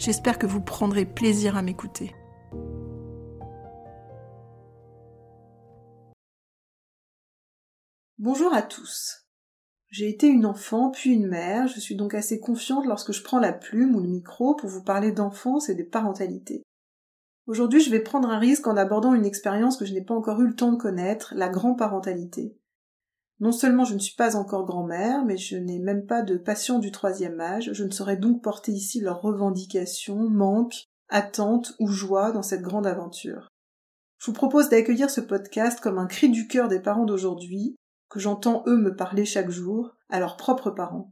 [0.00, 2.14] J'espère que vous prendrez plaisir à m'écouter.
[8.16, 9.26] Bonjour à tous.
[9.90, 13.40] J'ai été une enfant puis une mère, je suis donc assez confiante lorsque je prends
[13.40, 16.62] la plume ou le micro pour vous parler d'enfance et des parentalités.
[17.46, 20.40] Aujourd'hui, je vais prendre un risque en abordant une expérience que je n'ai pas encore
[20.40, 22.56] eu le temps de connaître, la grand-parentalité.
[23.40, 26.78] Non seulement je ne suis pas encore grand-mère, mais je n'ai même pas de patient
[26.78, 32.32] du troisième âge, je ne saurais donc porter ici leurs revendications, manques, attentes ou joie
[32.32, 33.48] dans cette grande aventure.
[34.18, 37.76] Je vous propose d'accueillir ce podcast comme un cri du cœur des parents d'aujourd'hui,
[38.10, 41.10] que j'entends eux me parler chaque jour, à leurs propres parents.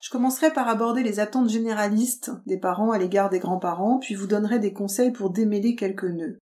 [0.00, 4.26] Je commencerai par aborder les attentes généralistes des parents à l'égard des grands-parents, puis vous
[4.26, 6.38] donnerai des conseils pour démêler quelques nœuds.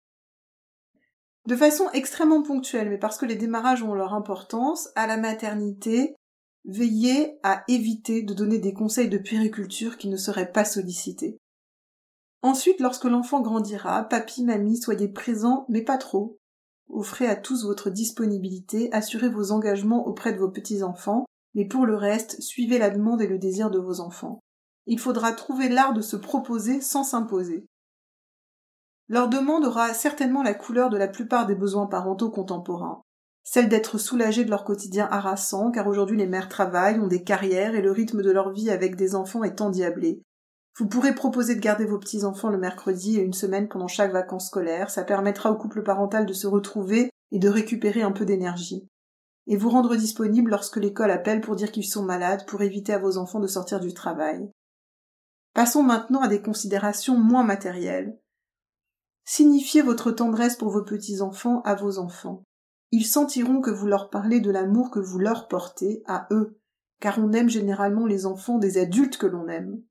[1.47, 6.15] De façon extrêmement ponctuelle, mais parce que les démarrages ont leur importance, à la maternité,
[6.65, 11.39] veillez à éviter de donner des conseils de puériculture qui ne seraient pas sollicités.
[12.43, 16.39] Ensuite, lorsque l'enfant grandira, papy, mamie, soyez présents, mais pas trop.
[16.89, 21.25] Offrez à tous votre disponibilité, assurez vos engagements auprès de vos petits-enfants,
[21.55, 24.41] mais pour le reste, suivez la demande et le désir de vos enfants.
[24.87, 27.67] Il faudra trouver l'art de se proposer sans s'imposer.
[29.11, 33.03] Leur demande aura certainement la couleur de la plupart des besoins parentaux contemporains.
[33.43, 37.75] Celle d'être soulagés de leur quotidien harassant, car aujourd'hui les mères travaillent, ont des carrières
[37.75, 40.23] et le rythme de leur vie avec des enfants est endiablé.
[40.79, 44.47] Vous pourrez proposer de garder vos petits-enfants le mercredi et une semaine pendant chaque vacances
[44.47, 48.89] scolaires, ça permettra au couple parental de se retrouver et de récupérer un peu d'énergie
[49.51, 53.01] et vous rendre disponible lorsque l'école appelle pour dire qu'ils sont malades, pour éviter à
[53.01, 54.49] vos enfants de sortir du travail.
[55.55, 58.17] Passons maintenant à des considérations moins matérielles.
[59.33, 62.43] Signifiez votre tendresse pour vos petits-enfants à vos enfants.
[62.91, 66.59] Ils sentiront que vous leur parlez de l'amour que vous leur portez à eux,
[66.99, 69.85] car on aime généralement les enfants des adultes que l'on aime.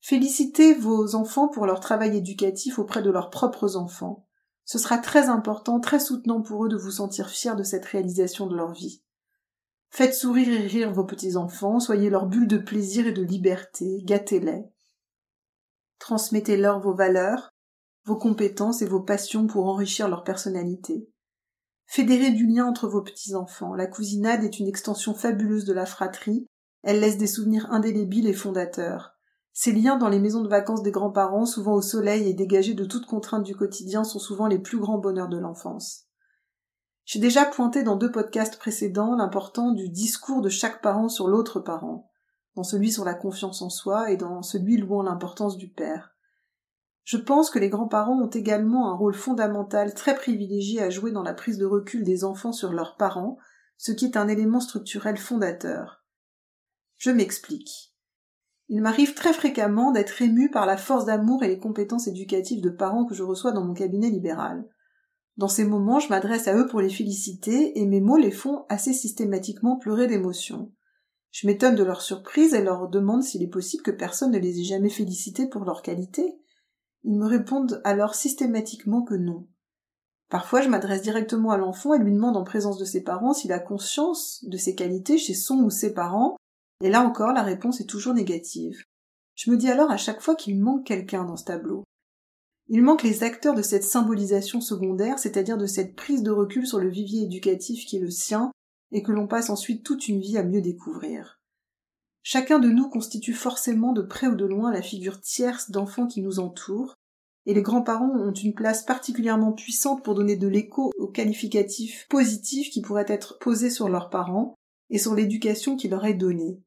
[0.00, 4.26] Félicitez vos enfants pour leur travail éducatif auprès de leurs propres enfants.
[4.64, 8.48] Ce sera très important, très soutenant pour eux de vous sentir fiers de cette réalisation
[8.48, 9.00] de leur vie.
[9.90, 14.64] Faites sourire et rire vos petits-enfants, soyez leur bulle de plaisir et de liberté, gâtez-les.
[16.00, 17.52] Transmettez-leur vos valeurs,
[18.06, 21.10] vos compétences et vos passions pour enrichir leur personnalité.
[21.86, 23.74] Fédérez du lien entre vos petits-enfants.
[23.74, 26.46] La cousinade est une extension fabuleuse de la fratrie.
[26.82, 29.16] Elle laisse des souvenirs indélébiles et fondateurs.
[29.52, 32.84] Ces liens dans les maisons de vacances des grands-parents, souvent au soleil et dégagés de
[32.84, 36.04] toute contrainte du quotidien, sont souvent les plus grands bonheurs de l'enfance.
[37.06, 41.60] J'ai déjà pointé dans deux podcasts précédents l'important du discours de chaque parent sur l'autre
[41.60, 42.10] parent,
[42.54, 46.15] dans celui sur la confiance en soi et dans celui louant l'importance du père.
[47.06, 51.22] Je pense que les grands-parents ont également un rôle fondamental très privilégié à jouer dans
[51.22, 53.38] la prise de recul des enfants sur leurs parents,
[53.76, 56.04] ce qui est un élément structurel fondateur.
[56.98, 57.94] Je m'explique.
[58.68, 62.70] Il m'arrive très fréquemment d'être ému par la force d'amour et les compétences éducatives de
[62.70, 64.68] parents que je reçois dans mon cabinet libéral.
[65.36, 68.64] Dans ces moments, je m'adresse à eux pour les féliciter et mes mots les font
[68.68, 70.72] assez systématiquement pleurer d'émotion.
[71.30, 74.58] Je m'étonne de leur surprise et leur demande s'il est possible que personne ne les
[74.58, 76.36] ait jamais félicités pour leur qualité.
[77.04, 79.46] Ils me répondent alors systématiquement que non.
[80.28, 83.52] Parfois, je m'adresse directement à l'enfant et lui demande en présence de ses parents s'il
[83.52, 86.36] a conscience de ses qualités chez son ou ses parents
[86.82, 88.84] et là encore, la réponse est toujours négative.
[89.34, 91.84] Je me dis alors à chaque fois qu'il manque quelqu'un dans ce tableau.
[92.68, 96.78] Il manque les acteurs de cette symbolisation secondaire, c'est-à-dire de cette prise de recul sur
[96.78, 98.50] le vivier éducatif qui est le sien,
[98.92, 101.35] et que l'on passe ensuite toute une vie à mieux découvrir.
[102.28, 106.22] Chacun de nous constitue forcément de près ou de loin la figure tierce d'enfants qui
[106.22, 106.96] nous entourent,
[107.46, 112.70] et les grands-parents ont une place particulièrement puissante pour donner de l'écho aux qualificatifs positifs
[112.70, 114.56] qui pourraient être posés sur leurs parents
[114.90, 116.60] et sur l'éducation qui leur est donnée.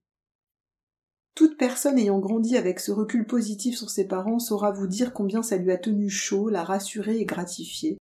[1.36, 5.44] Toute personne ayant grandi avec ce recul positif sur ses parents saura vous dire combien
[5.44, 7.98] ça lui a tenu chaud, la rassurer et gratifier.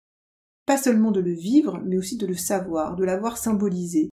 [0.66, 4.10] Pas seulement de le vivre, mais aussi de le savoir, de l'avoir symbolisé.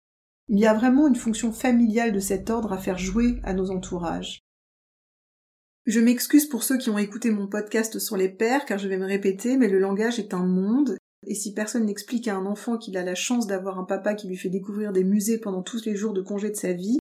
[0.51, 3.69] Il y a vraiment une fonction familiale de cet ordre à faire jouer à nos
[3.69, 4.39] entourages.
[5.85, 8.97] Je m'excuse pour ceux qui ont écouté mon podcast sur les pères, car je vais
[8.97, 10.97] me répéter, mais le langage est un monde,
[11.27, 14.27] et si personne n'explique à un enfant qu'il a la chance d'avoir un papa qui
[14.27, 16.97] lui fait découvrir des musées pendant tous les jours de congé de sa vie,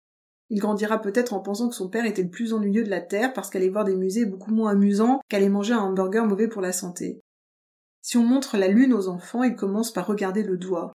[0.51, 3.33] il grandira peut-être en pensant que son père était le plus ennuyeux de la Terre
[3.33, 6.73] parce qu'aller voir des musées beaucoup moins amusant qu'aller manger un hamburger mauvais pour la
[6.73, 7.21] santé.
[8.03, 10.93] Si on montre la lune aux enfants, ils commencent par regarder le doigt.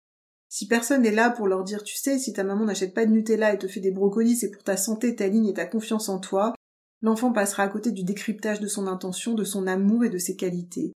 [0.49, 3.11] Si personne n'est là pour leur dire tu sais, si ta maman n'achète pas de
[3.11, 6.09] Nutella et te fait des brocolis, c'est pour ta santé, ta ligne et ta confiance
[6.09, 6.55] en toi,
[7.01, 10.35] l'enfant passera à côté du décryptage de son intention, de son amour et de ses
[10.35, 10.91] qualités.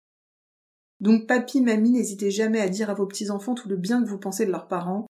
[1.02, 4.20] Donc papy, mamie, n'hésitez jamais à dire à vos petits-enfants tout le bien que vous
[4.20, 5.06] pensez de leurs parents.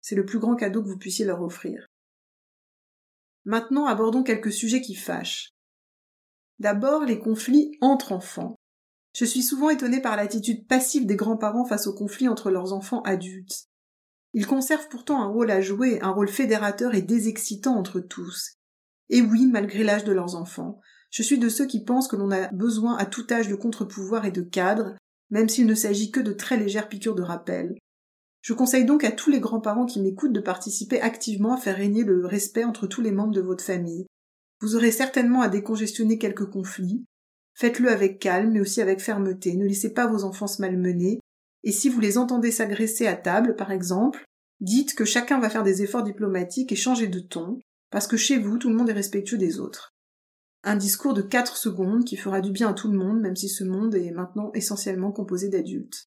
[0.00, 1.86] C'est le plus grand cadeau que vous puissiez leur offrir.
[3.44, 5.50] Maintenant abordons quelques sujets qui fâchent.
[6.58, 8.56] D'abord les conflits entre enfants.
[9.14, 13.02] Je suis souvent étonnée par l'attitude passive des grands-parents face aux conflits entre leurs enfants
[13.02, 13.68] adultes.
[14.36, 18.52] Ils conservent pourtant un rôle à jouer, un rôle fédérateur et désexcitant entre tous.
[19.08, 20.78] Et oui, malgré l'âge de leurs enfants,
[21.10, 24.26] je suis de ceux qui pensent que l'on a besoin à tout âge de contre-pouvoir
[24.26, 24.94] et de cadre,
[25.30, 27.78] même s'il ne s'agit que de très légères piqûres de rappel.
[28.42, 32.04] Je conseille donc à tous les grands-parents qui m'écoutent de participer activement à faire régner
[32.04, 34.04] le respect entre tous les membres de votre famille.
[34.60, 37.06] Vous aurez certainement à décongestionner quelques conflits.
[37.54, 39.56] Faites-le avec calme, mais aussi avec fermeté.
[39.56, 41.20] Ne laissez pas vos enfants se malmener.
[41.66, 44.24] Et si vous les entendez s'agresser à table, par exemple,
[44.60, 47.58] dites que chacun va faire des efforts diplomatiques et changer de ton,
[47.90, 49.92] parce que chez vous, tout le monde est respectueux des autres.
[50.62, 53.48] Un discours de quatre secondes qui fera du bien à tout le monde, même si
[53.48, 56.06] ce monde est maintenant essentiellement composé d'adultes.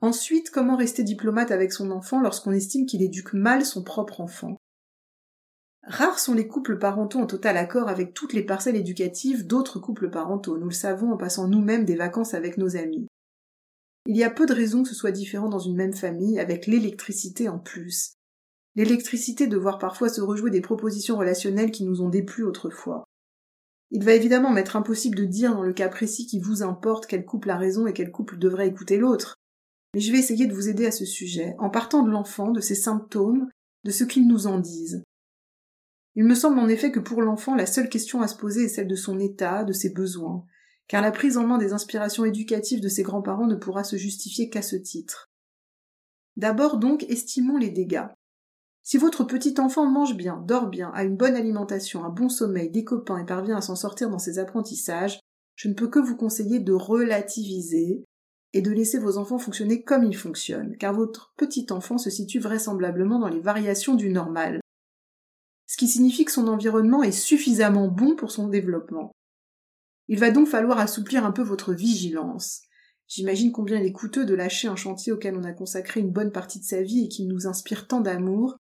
[0.00, 4.56] Ensuite, comment rester diplomate avec son enfant lorsqu'on estime qu'il éduque mal son propre enfant?
[5.84, 10.10] Rares sont les couples parentaux en total accord avec toutes les parcelles éducatives d'autres couples
[10.10, 13.06] parentaux, nous le savons en passant nous-mêmes des vacances avec nos amis.
[14.08, 16.66] Il y a peu de raisons que ce soit différent dans une même famille, avec
[16.66, 18.14] l'électricité en plus.
[18.74, 23.04] L'électricité de voir parfois se rejouer des propositions relationnelles qui nous ont déplu autrefois.
[23.92, 27.24] Il va évidemment m'être impossible de dire dans le cas précis qui vous importe quel
[27.24, 29.36] couple a raison et quel couple devrait écouter l'autre
[29.94, 32.60] mais je vais essayer de vous aider à ce sujet, en partant de l'enfant, de
[32.60, 33.48] ses symptômes,
[33.84, 35.02] de ce qu'ils nous en disent.
[36.14, 38.68] Il me semble en effet que pour l'enfant, la seule question à se poser est
[38.68, 40.44] celle de son état, de ses besoins,
[40.88, 44.48] car la prise en main des inspirations éducatives de ses grands-parents ne pourra se justifier
[44.50, 45.30] qu'à ce titre.
[46.36, 48.06] D'abord donc, estimons les dégâts.
[48.82, 52.70] Si votre petit enfant mange bien, dort bien, a une bonne alimentation, un bon sommeil,
[52.70, 55.20] des copains et parvient à s'en sortir dans ses apprentissages,
[55.56, 58.04] je ne peux que vous conseiller de relativiser,
[58.54, 62.38] et de laisser vos enfants fonctionner comme ils fonctionnent, car votre petit enfant se situe
[62.38, 64.60] vraisemblablement dans les variations du normal,
[65.66, 69.12] ce qui signifie que son environnement est suffisamment bon pour son développement.
[70.08, 72.62] Il va donc falloir assouplir un peu votre vigilance.
[73.06, 76.32] J'imagine combien il est coûteux de lâcher un chantier auquel on a consacré une bonne
[76.32, 78.56] partie de sa vie et qui nous inspire tant d'amour,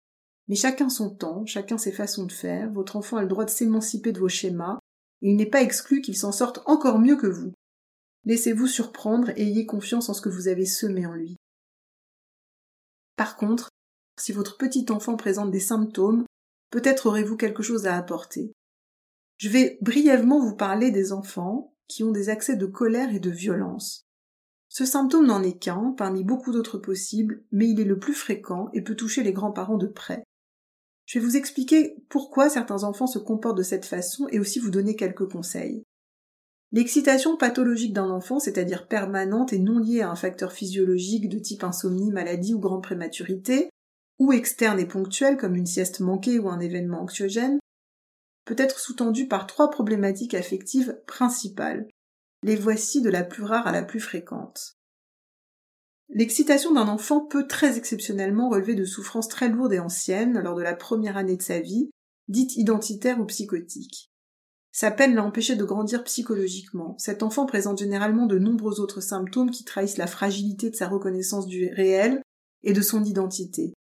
[0.47, 3.49] mais chacun son temps, chacun ses façons de faire, votre enfant a le droit de
[3.49, 4.79] s'émanciper de vos schémas,
[5.21, 7.53] il n'est pas exclu qu'il s'en sorte encore mieux que vous.
[8.25, 11.37] Laissez-vous surprendre et ayez confiance en ce que vous avez semé en lui.
[13.15, 13.69] Par contre,
[14.19, 16.25] si votre petit enfant présente des symptômes,
[16.71, 18.51] peut-être aurez-vous quelque chose à apporter.
[19.37, 23.29] Je vais brièvement vous parler des enfants qui ont des accès de colère et de
[23.29, 24.07] violence.
[24.67, 28.69] Ce symptôme n'en est qu'un, parmi beaucoup d'autres possibles, mais il est le plus fréquent
[28.73, 30.23] et peut toucher les grands-parents de près.
[31.05, 34.71] Je vais vous expliquer pourquoi certains enfants se comportent de cette façon et aussi vous
[34.71, 35.83] donner quelques conseils.
[36.73, 41.63] L'excitation pathologique d'un enfant, c'est-à-dire permanente et non liée à un facteur physiologique de type
[41.63, 43.69] insomnie, maladie ou grande prématurité,
[44.19, 47.59] ou externe et ponctuelle comme une sieste manquée ou un événement anxiogène,
[48.47, 51.85] peut être sous-tendue par trois problématiques affectives principales.
[52.43, 54.77] Les voici de la plus rare à la plus fréquente.
[56.09, 60.61] L'excitation d'un enfant peut très exceptionnellement relever de souffrances très lourdes et anciennes lors de
[60.61, 61.89] la première année de sa vie,
[62.29, 64.09] dite identitaire ou psychotique.
[64.71, 66.95] Sa peine l'a empêché de grandir psychologiquement.
[66.97, 71.47] Cet enfant présente généralement de nombreux autres symptômes qui trahissent la fragilité de sa reconnaissance
[71.47, 72.21] du réel
[72.63, 73.73] et de son identité.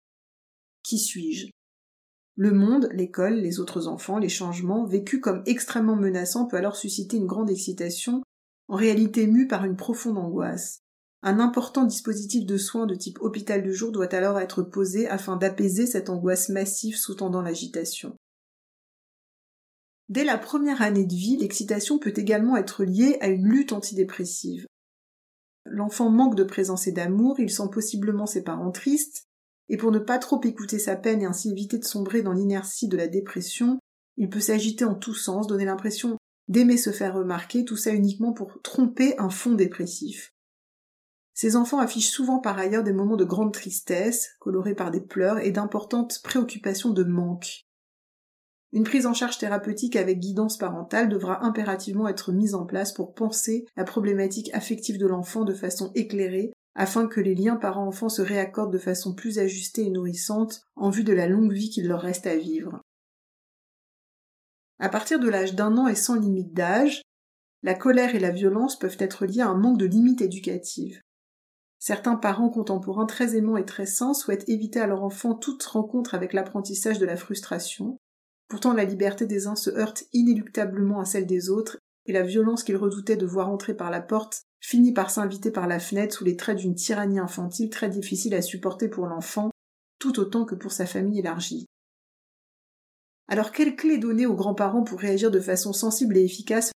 [0.82, 1.50] Qui suis-je?
[2.36, 7.16] Le monde, l'école, les autres enfants, les changements, vécus comme extrêmement menaçants, peut alors susciter
[7.16, 8.22] une grande excitation,
[8.68, 10.80] en réalité mue par une profonde angoisse.
[11.22, 15.36] Un important dispositif de soins de type hôpital de jour doit alors être posé afin
[15.36, 18.14] d'apaiser cette angoisse massive sous-tendant l'agitation.
[20.10, 24.66] Dès la première année de vie, l'excitation peut également être liée à une lutte antidépressive.
[25.64, 29.24] L'enfant manque de présence et d'amour, il sent possiblement ses parents tristes,
[29.68, 32.88] et pour ne pas trop écouter sa peine et ainsi éviter de sombrer dans l'inertie
[32.88, 33.78] de la dépression,
[34.16, 36.16] il peut s'agiter en tous sens, donner l'impression
[36.48, 40.32] d'aimer se faire remarquer, tout ça uniquement pour tromper un fond dépressif.
[41.34, 45.38] Ces enfants affichent souvent par ailleurs des moments de grande tristesse, colorés par des pleurs
[45.38, 47.66] et d'importantes préoccupations de manque.
[48.72, 53.14] Une prise en charge thérapeutique avec guidance parentale devra impérativement être mise en place pour
[53.14, 58.22] penser la problématique affective de l'enfant de façon éclairée afin que les liens parents-enfants se
[58.22, 62.00] réaccordent de façon plus ajustée et nourrissante en vue de la longue vie qu'il leur
[62.00, 62.80] reste à vivre.
[64.78, 67.02] À partir de l'âge d'un an et sans limite d'âge,
[67.62, 71.00] la colère et la violence peuvent être liées à un manque de limites éducatives.
[71.78, 76.14] Certains parents contemporains très aimants et très sains souhaitent éviter à leur enfant toute rencontre
[76.14, 77.98] avec l'apprentissage de la frustration,
[78.48, 82.62] Pourtant la liberté des uns se heurte inéluctablement à celle des autres, et la violence
[82.62, 86.24] qu'ils redoutaient de voir entrer par la porte finit par s'inviter par la fenêtre sous
[86.24, 89.48] les traits d'une tyrannie infantile très difficile à supporter pour l'enfant,
[90.00, 91.66] tout autant que pour sa famille élargie.
[93.28, 96.72] Alors quelle clé donner aux grands-parents pour réagir de façon sensible et efficace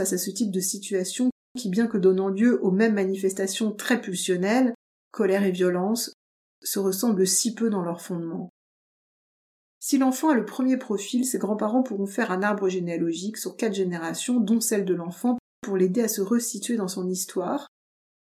[0.00, 4.00] face à ce type de situation qui, bien que donnant lieu aux mêmes manifestations très
[4.00, 4.72] pulsionnelles,
[5.12, 6.14] colère et violence,
[6.62, 8.48] se ressemblent si peu dans leur fondement?
[9.80, 13.74] Si l'enfant a le premier profil, ses grands-parents pourront faire un arbre généalogique sur quatre
[13.74, 17.68] générations, dont celle de l'enfant, pour l'aider à se resituer dans son histoire.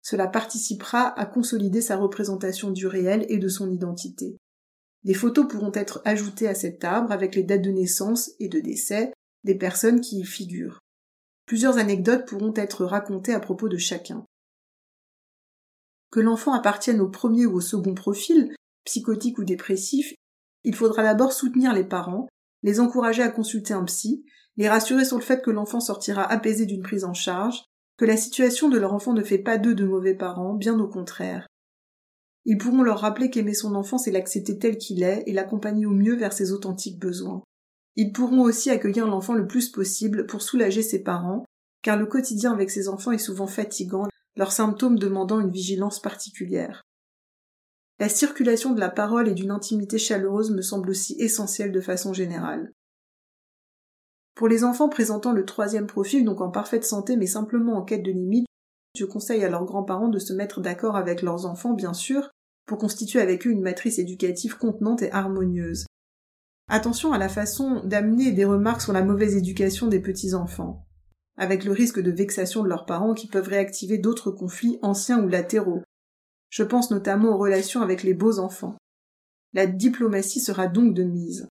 [0.03, 4.37] Cela participera à consolider sa représentation du réel et de son identité.
[5.05, 8.61] Des photos pourront être ajoutées à cet arbre avec les dates de naissance et de
[8.61, 9.13] décès
[9.45, 10.81] des personnes qui y figurent.
[11.47, 14.27] Plusieurs anecdotes pourront être racontées à propos de chacun.
[16.11, 18.55] Que l'enfant appartienne au premier ou au second profil,
[18.85, 20.13] psychotique ou dépressif,
[20.65, 22.29] il faudra d'abord soutenir les parents,
[22.63, 24.27] les encourager à consulter un psy,
[24.57, 27.65] les rassurer sur le fait que l'enfant sortira apaisé d'une prise en charge,
[27.97, 30.89] que la situation de leur enfant ne fait pas d'eux de mauvais parents, bien au
[30.89, 31.47] contraire.
[32.47, 35.91] Ils pourront leur rappeler qu'aimer son enfant, c'est l'accepter tel qu'il est et l'accompagner au
[35.91, 37.43] mieux vers ses authentiques besoins.
[37.97, 41.45] Ils pourront aussi accueillir l'enfant le plus possible pour soulager ses parents,
[41.83, 46.83] car le quotidien avec ses enfants est souvent fatigant, leurs symptômes demandant une vigilance particulière.
[47.99, 52.15] La circulation de la parole et d'une intimité chaleureuse me semble aussi essentielle de façon
[52.15, 52.73] générale.
[54.35, 58.03] Pour les enfants présentant le troisième profil, donc en parfaite santé mais simplement en quête
[58.03, 58.47] de limite,
[58.97, 62.31] je conseille à leurs grands-parents de se mettre d'accord avec leurs enfants, bien sûr,
[62.67, 65.87] pour constituer avec eux une matrice éducative contenante et harmonieuse.
[66.69, 70.87] Attention à la façon d'amener des remarques sur la mauvaise éducation des petits-enfants,
[71.37, 75.29] avec le risque de vexation de leurs parents qui peuvent réactiver d'autres conflits anciens ou
[75.29, 75.83] latéraux,
[76.51, 78.77] je pense notamment aux relations avec les beaux enfants.
[79.53, 81.49] La diplomatie sera donc de mise.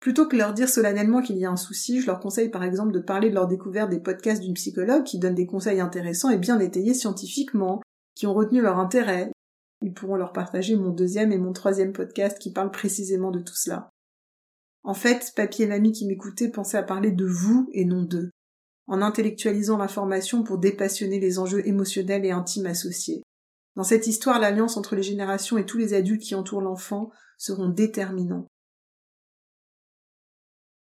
[0.00, 2.92] Plutôt que leur dire solennellement qu'il y a un souci, je leur conseille par exemple
[2.92, 6.38] de parler de leur découverte des podcasts d'une psychologue qui donne des conseils intéressants et
[6.38, 7.80] bien étayés scientifiquement,
[8.14, 9.32] qui ont retenu leur intérêt.
[9.82, 13.54] Ils pourront leur partager mon deuxième et mon troisième podcast qui parlent précisément de tout
[13.54, 13.90] cela.
[14.84, 18.30] En fait, papy et mamie qui m'écoutaient pensaient à parler de vous et non d'eux,
[18.86, 23.22] en intellectualisant l'information pour dépassionner les enjeux émotionnels et intimes associés.
[23.74, 27.68] Dans cette histoire, l'alliance entre les générations et tous les adultes qui entourent l'enfant seront
[27.68, 28.46] déterminants.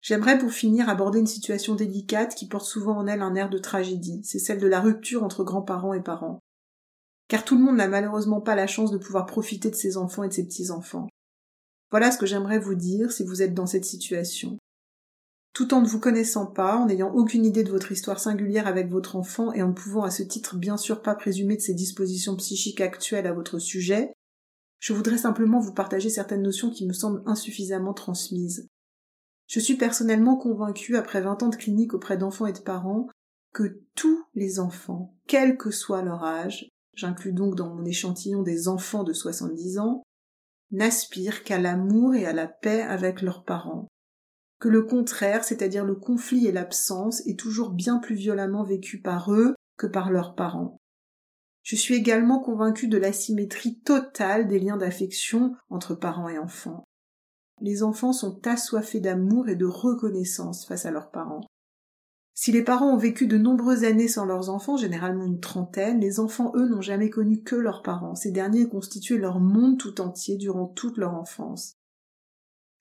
[0.06, 3.58] J'aimerais pour finir aborder une situation délicate qui porte souvent en elle un air de
[3.58, 6.38] tragédie, c'est celle de la rupture entre grands-parents et parents.
[7.28, 10.22] Car tout le monde n'a malheureusement pas la chance de pouvoir profiter de ses enfants
[10.22, 11.08] et de ses petits-enfants.
[11.90, 14.60] Voilà ce que j'aimerais vous dire si vous êtes dans cette situation
[15.54, 18.90] tout en ne vous connaissant pas, en n'ayant aucune idée de votre histoire singulière avec
[18.90, 21.74] votre enfant et en ne pouvant à ce titre bien sûr pas présumer de ses
[21.74, 24.12] dispositions psychiques actuelles à votre sujet,
[24.80, 28.68] je voudrais simplement vous partager certaines notions qui me semblent insuffisamment transmises.
[29.48, 33.08] Je suis personnellement convaincue, après vingt ans de clinique auprès d'enfants et de parents,
[33.54, 38.68] que tous les enfants, quel que soit leur âge, j'inclus donc dans mon échantillon des
[38.68, 40.04] enfants de 70 ans,
[40.72, 43.88] n'aspirent qu'à l'amour et à la paix avec leurs parents,
[44.60, 49.32] que le contraire, c'est-à-dire le conflit et l'absence, est toujours bien plus violemment vécu par
[49.32, 50.78] eux que par leurs parents.
[51.64, 56.84] Je suis également convaincue de l'asymétrie totale des liens d'affection entre parents et enfants.
[57.62, 61.46] Les enfants sont assoiffés d'amour et de reconnaissance face à leurs parents.
[62.38, 66.20] Si les parents ont vécu de nombreuses années sans leurs enfants, généralement une trentaine, les
[66.20, 68.16] enfants, eux, n'ont jamais connu que leurs parents.
[68.16, 71.76] Ces derniers constituaient leur monde tout entier durant toute leur enfance.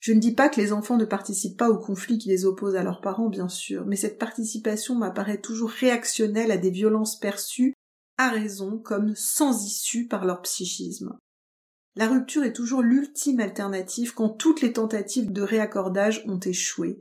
[0.01, 2.75] Je ne dis pas que les enfants ne participent pas aux conflits qui les opposent
[2.75, 7.75] à leurs parents, bien sûr, mais cette participation m'apparaît toujours réactionnelle à des violences perçues,
[8.19, 11.17] à raison, comme sans issue par leur psychisme.
[11.97, 17.01] La rupture est toujours l'ultime alternative quand toutes les tentatives de réaccordage ont échoué.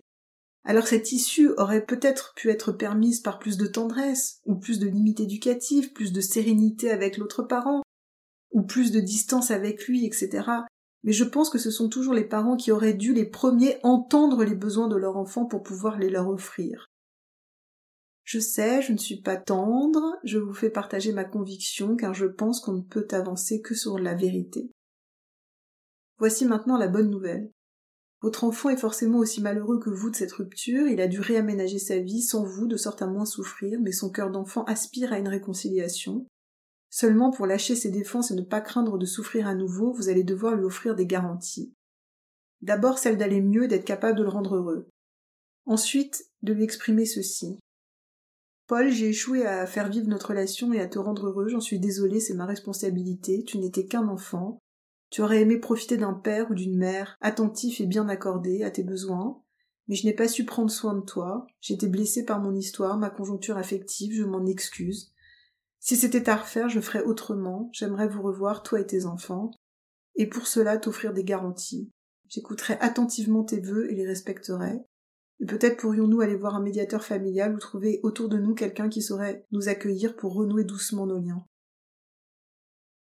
[0.64, 4.88] Alors cette issue aurait peut-être pu être permise par plus de tendresse, ou plus de
[4.88, 7.82] limites éducatives, plus de sérénité avec l'autre parent,
[8.52, 10.64] ou plus de distance avec lui, etc
[11.04, 14.44] mais je pense que ce sont toujours les parents qui auraient dû les premiers entendre
[14.44, 16.88] les besoins de leur enfant pour pouvoir les leur offrir.
[18.24, 22.26] Je sais, je ne suis pas tendre, je vous fais partager ma conviction car je
[22.26, 24.72] pense qu'on ne peut avancer que sur la vérité.
[26.24, 27.52] Voici maintenant la bonne nouvelle.
[28.22, 31.80] Votre enfant est forcément aussi malheureux que vous de cette rupture, il a dû réaménager
[31.80, 35.20] sa vie sans vous de sorte à moins souffrir, mais son cœur d'enfant aspire à
[35.20, 36.26] une réconciliation,
[36.90, 40.24] Seulement pour lâcher ses défenses et ne pas craindre de souffrir à nouveau, vous allez
[40.24, 41.74] devoir lui offrir des garanties.
[42.62, 44.88] D'abord celle d'aller mieux, d'être capable de le rendre heureux.
[45.66, 47.60] Ensuite, de lui exprimer ceci.
[48.68, 51.82] Paul, j'ai échoué à faire vivre notre relation et à te rendre heureux, j'en suis
[51.82, 54.63] désolée, c'est ma responsabilité, tu n'étais qu'un enfant,
[55.14, 58.82] tu aurais aimé profiter d'un père ou d'une mère attentif et bien accordé à tes
[58.82, 59.40] besoins,
[59.88, 63.12] mais je n'ai pas su prendre soin de toi, j'étais blessée par mon histoire, ma
[63.12, 65.14] conjoncture affective, je m'en excuse,
[65.80, 69.52] si c'était à refaire, je ferais autrement, j'aimerais vous revoir, toi et tes enfants,
[70.16, 71.92] et pour cela t'offrir des garanties.
[72.28, 74.80] J'écouterai attentivement tes vœux et les respecterai.
[75.42, 79.04] Et peut-être pourrions-nous aller voir un médiateur familial ou trouver autour de nous quelqu'un qui
[79.04, 81.46] saurait nous accueillir pour renouer doucement nos liens.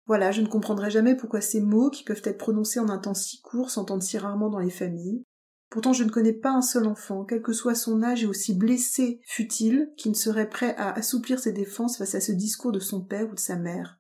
[0.08, 3.14] Voilà, je ne comprendrai jamais pourquoi ces mots, qui peuvent être prononcés en un temps
[3.14, 5.24] si court, s'entendent si rarement dans les familles,
[5.70, 8.54] Pourtant je ne connais pas un seul enfant, quel que soit son âge et aussi
[8.54, 12.80] blessé fut-il, qui ne serait prêt à assouplir ses défenses face à ce discours de
[12.80, 14.00] son père ou de sa mère.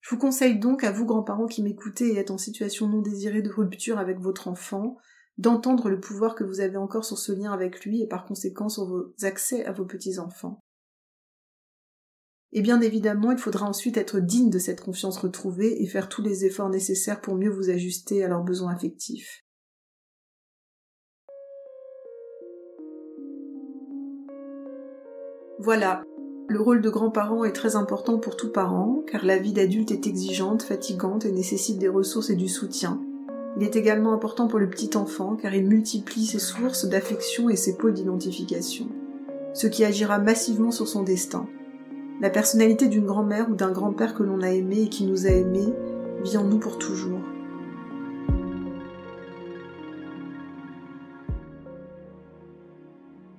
[0.00, 3.42] Je vous conseille donc à vous grands-parents qui m'écoutez et êtes en situation non désirée
[3.42, 4.96] de rupture avec votre enfant,
[5.36, 8.68] d'entendre le pouvoir que vous avez encore sur ce lien avec lui et par conséquent
[8.68, 10.63] sur vos accès à vos petits-enfants.
[12.56, 16.22] Et bien évidemment, il faudra ensuite être digne de cette confiance retrouvée et faire tous
[16.22, 19.44] les efforts nécessaires pour mieux vous ajuster à leurs besoins affectifs.
[25.58, 26.04] Voilà,
[26.46, 30.06] le rôle de grand-parent est très important pour tout parent, car la vie d'adulte est
[30.06, 33.02] exigeante, fatigante et nécessite des ressources et du soutien.
[33.56, 37.56] Il est également important pour le petit enfant, car il multiplie ses sources d'affection et
[37.56, 38.88] ses pôles d'identification,
[39.54, 41.48] ce qui agira massivement sur son destin.
[42.20, 45.30] La personnalité d'une grand-mère ou d'un grand-père que l'on a aimé et qui nous a
[45.30, 45.72] aimés
[46.22, 47.23] vit en nous pour toujours.